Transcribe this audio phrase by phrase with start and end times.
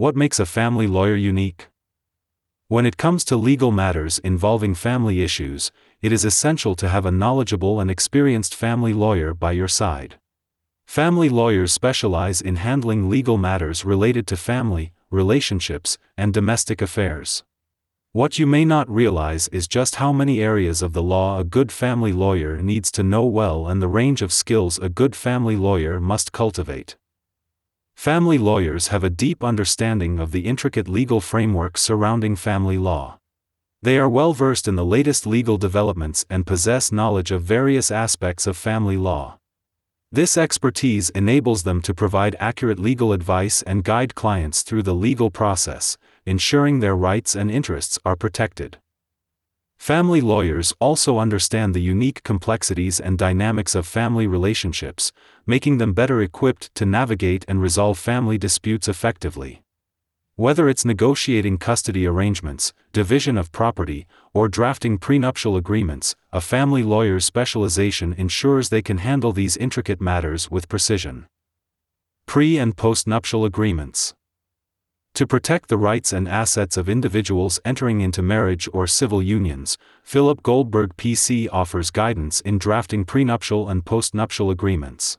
[0.00, 1.68] What makes a family lawyer unique?
[2.68, 7.10] When it comes to legal matters involving family issues, it is essential to have a
[7.10, 10.18] knowledgeable and experienced family lawyer by your side.
[10.86, 17.44] Family lawyers specialize in handling legal matters related to family, relationships, and domestic affairs.
[18.12, 21.70] What you may not realize is just how many areas of the law a good
[21.70, 26.00] family lawyer needs to know well and the range of skills a good family lawyer
[26.00, 26.96] must cultivate.
[28.00, 33.18] Family lawyers have a deep understanding of the intricate legal framework surrounding family law.
[33.82, 38.46] They are well versed in the latest legal developments and possess knowledge of various aspects
[38.46, 39.36] of family law.
[40.10, 45.30] This expertise enables them to provide accurate legal advice and guide clients through the legal
[45.30, 48.78] process, ensuring their rights and interests are protected.
[49.80, 55.10] Family lawyers also understand the unique complexities and dynamics of family relationships,
[55.46, 59.62] making them better equipped to navigate and resolve family disputes effectively.
[60.36, 67.24] Whether it's negotiating custody arrangements, division of property, or drafting prenuptial agreements, a family lawyer's
[67.24, 71.24] specialization ensures they can handle these intricate matters with precision.
[72.26, 74.12] Pre and postnuptial agreements.
[75.14, 80.42] To protect the rights and assets of individuals entering into marriage or civil unions, Philip
[80.42, 85.18] Goldberg PC offers guidance in drafting prenuptial and postnuptial agreements.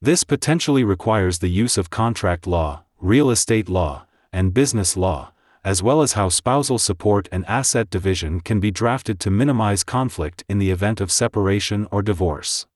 [0.00, 5.32] This potentially requires the use of contract law, real estate law, and business law,
[5.64, 10.44] as well as how spousal support and asset division can be drafted to minimize conflict
[10.48, 12.66] in the event of separation or divorce.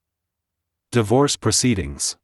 [0.91, 2.17] Divorce proceedings.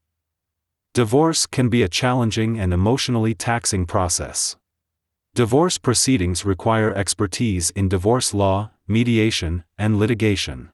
[0.96, 4.58] Divorce can be a challenging and emotionally taxing process.
[5.36, 10.72] Divorce proceedings require expertise in divorce law, mediation, and litigation.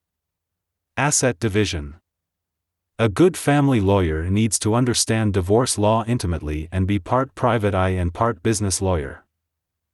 [0.95, 1.95] Asset division.
[2.97, 7.89] A good family lawyer needs to understand divorce law intimately and be part private eye
[7.89, 9.25] and part business lawyer.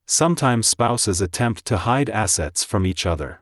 [0.06, 3.42] Sometimes spouses attempt to hide assets from each other.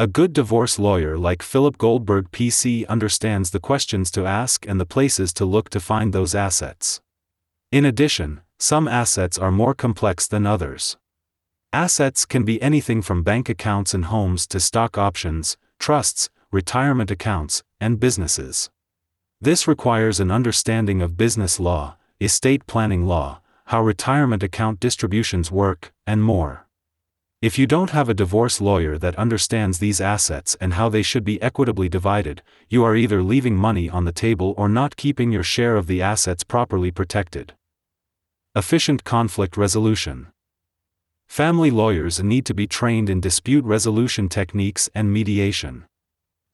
[0.00, 4.86] A good divorce lawyer like Philip Goldberg PC understands the questions to ask and the
[4.86, 7.02] places to look to find those assets.
[7.70, 10.96] In addition, some assets are more complex than others.
[11.74, 17.62] Assets can be anything from bank accounts and homes to stock options, trusts, retirement accounts,
[17.78, 18.70] and businesses.
[19.38, 25.92] This requires an understanding of business law, estate planning law, how retirement account distributions work,
[26.06, 26.66] and more.
[27.42, 31.24] If you don't have a divorce lawyer that understands these assets and how they should
[31.24, 35.42] be equitably divided, you are either leaving money on the table or not keeping your
[35.42, 37.54] share of the assets properly protected.
[38.54, 40.26] Efficient conflict resolution.
[41.30, 45.86] Family lawyers need to be trained in dispute resolution techniques and mediation.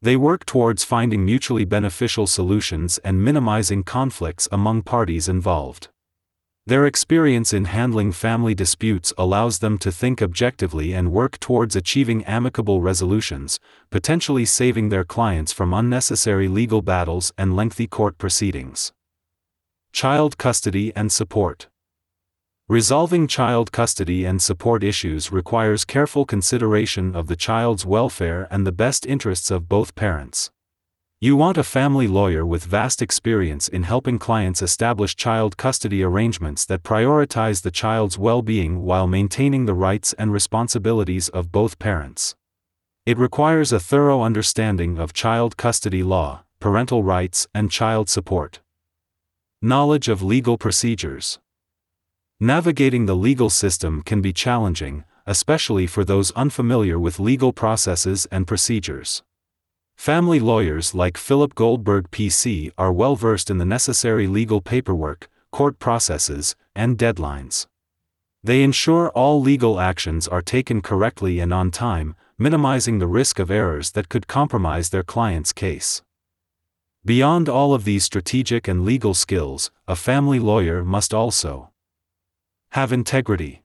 [0.03, 5.88] They work towards finding mutually beneficial solutions and minimizing conflicts among parties involved.
[6.69, 12.25] Their experience in handling family disputes allows them to think objectively and work towards achieving
[12.25, 13.60] amicable resolutions,
[13.93, 18.93] potentially saving their clients from unnecessary legal battles and lengthy court proceedings.
[19.93, 21.69] Child custody and support.
[22.69, 28.72] Resolving child custody and support issues requires careful consideration of the child's welfare and the
[28.72, 30.50] best interests of both parents.
[31.26, 36.64] You want a family lawyer with vast experience in helping clients establish child custody arrangements
[36.66, 42.36] that prioritize the child's well being while maintaining the rights and responsibilities of both parents.
[43.06, 48.60] It requires a thorough understanding of child custody law, parental rights, and child support.
[49.60, 51.41] Knowledge of legal procedures.
[52.38, 58.47] Navigating the legal system can be challenging, especially for those unfamiliar with legal processes and
[58.47, 59.25] procedures.
[59.97, 65.79] Family lawyers like Philip Goldberg PC are well versed in the necessary legal paperwork, court
[65.79, 67.67] processes, and deadlines.
[68.45, 73.51] They ensure all legal actions are taken correctly and on time, minimizing the risk of
[73.51, 76.03] errors that could compromise their client's case.
[77.05, 81.71] Beyond all of these strategic and legal skills, a family lawyer must also
[82.71, 83.63] have integrity.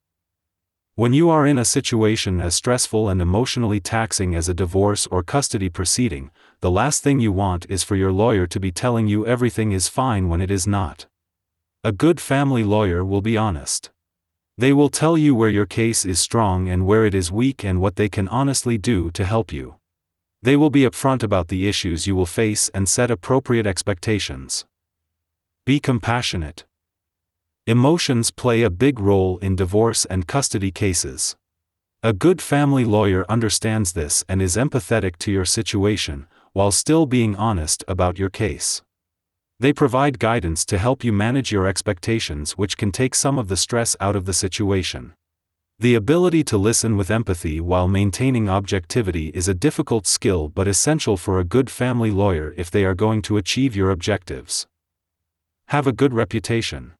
[1.02, 5.24] When you are in a situation as stressful and emotionally taxing as a divorce or
[5.24, 9.26] custody proceeding, the last thing you want is for your lawyer to be telling you
[9.26, 11.08] everything is fine when it is not.
[11.84, 13.90] A good family lawyer will be honest.
[14.60, 17.82] They will tell you where your case is strong and where it is weak and
[17.82, 19.78] what they can honestly do to help you.
[20.44, 24.66] They will be upfront about the issues you will face and set appropriate expectations.
[25.66, 26.66] Be compassionate.
[27.68, 31.36] Emotions play a big role in divorce and custody cases.
[32.02, 37.36] A good family lawyer understands this and is empathetic to your situation, while still being
[37.36, 38.82] honest about your case.
[39.60, 43.58] They provide guidance to help you manage your expectations, which can take some of the
[43.58, 45.14] stress out of the situation.
[45.78, 51.16] The ability to listen with empathy while maintaining objectivity is a difficult skill but essential
[51.16, 54.66] for a good family lawyer if they are going to achieve your objectives.
[55.68, 56.94] Have a good reputation.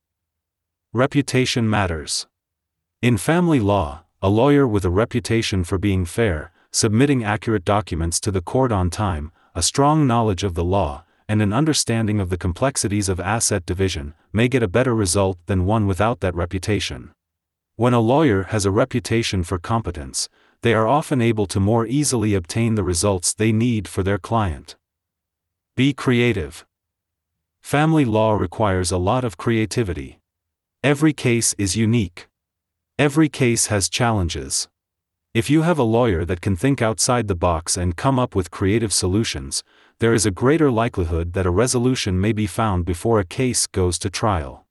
[0.94, 2.28] Reputation matters.
[3.02, 8.30] In family law, a lawyer with a reputation for being fair, submitting accurate documents to
[8.30, 12.38] the court on time, a strong knowledge of the law, and an understanding of the
[12.38, 17.12] complexities of asset division, may get a better result than one without that reputation.
[17.78, 20.28] When a lawyer has a reputation for competence,
[20.62, 24.76] they are often able to more easily obtain the results they need for their client.
[25.78, 26.66] Be creative.
[27.62, 30.21] Family law requires a lot of creativity.
[30.84, 32.28] Every case is unique.
[32.98, 34.68] Every case has challenges.
[35.32, 38.50] If you have a lawyer that can think outside the box and come up with
[38.50, 39.64] creative solutions,
[40.00, 44.00] there is a greater likelihood that a resolution may be found before a case goes
[44.00, 44.66] to trial.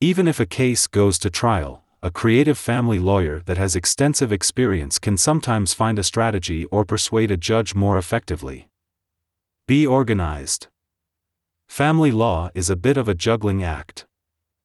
[0.00, 5.00] Even if a case goes to trial, a creative family lawyer that has extensive experience
[5.00, 8.68] can sometimes find a strategy or persuade a judge more effectively.
[9.66, 10.68] Be organized.
[11.68, 14.06] Family law is a bit of a juggling act.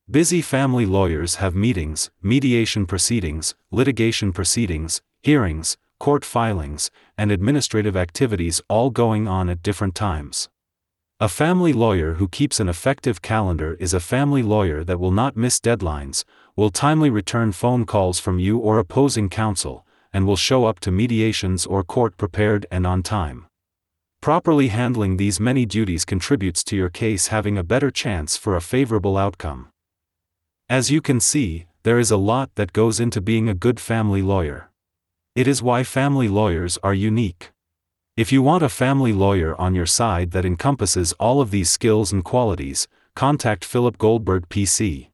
[0.10, 8.62] Busy family lawyers have meetings, mediation proceedings, litigation proceedings, hearings, court filings, and administrative activities
[8.70, 10.48] all going on at different times.
[11.20, 15.36] A family lawyer who keeps an effective calendar is a family lawyer that will not
[15.36, 16.24] miss deadlines,
[16.56, 20.90] will timely return phone calls from you or opposing counsel, and will show up to
[20.90, 23.46] mediations or court prepared and on time.
[24.22, 28.62] Properly handling these many duties contributes to your case having a better chance for a
[28.62, 29.68] favorable outcome.
[30.70, 34.22] As you can see, there is a lot that goes into being a good family
[34.22, 34.70] lawyer.
[35.34, 37.52] It is why family lawyers are unique.
[38.18, 42.12] If you want a family lawyer on your side that encompasses all of these skills
[42.12, 42.86] and qualities,
[43.16, 45.08] contact Philip Goldberg PC.